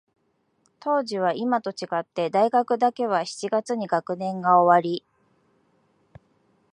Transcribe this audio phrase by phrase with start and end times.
[0.79, 5.05] 当時は、いまと違って、大学だけは七月に学年が終わり、